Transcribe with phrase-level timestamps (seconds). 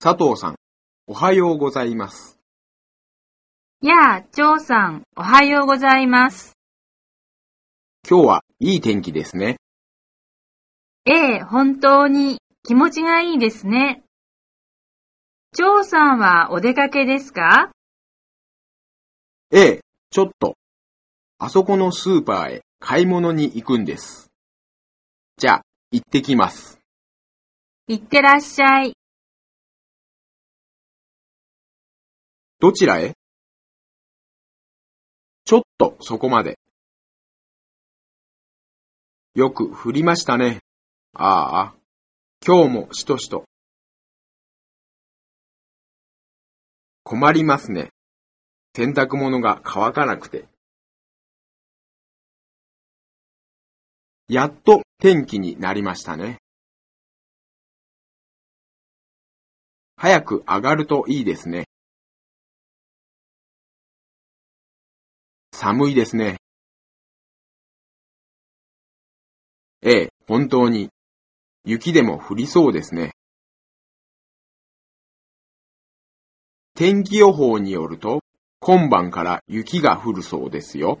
[0.00, 0.54] 佐藤さん、
[1.08, 2.38] おはようございます。
[3.82, 6.52] やあ、張さん、おはようございます。
[8.08, 9.56] 今日はいい天気ですね。
[11.04, 14.04] ええ、本当に気持ちがいいですね。
[15.56, 17.72] 張さんはお出かけですか？
[19.50, 19.80] ええ、
[20.10, 20.54] ちょっと。
[21.38, 24.30] あそこのスーパーへ買い物に行くんです。
[25.38, 26.78] じゃあ、行ってきます。
[27.88, 28.92] いってらっしゃい。
[32.60, 33.14] どちらへ？
[35.44, 36.58] ちょっとそこまで。
[39.34, 40.58] よく降りましたね。
[41.12, 41.74] ああ、
[42.44, 43.44] 今日もしとしと。
[47.04, 47.90] 困りますね。
[48.74, 50.48] 洗濯物が乾かなくて。
[54.26, 56.38] やっと天気になりましたね。
[59.96, 61.67] 早く上がるといいですね。
[65.60, 66.36] 寒いですね。
[69.82, 70.90] ええ、本当に。
[71.64, 73.10] 雪でも降りそうですね。
[76.76, 78.22] 天気予報によると、
[78.60, 81.00] 今晩から雪が降るそうですよ。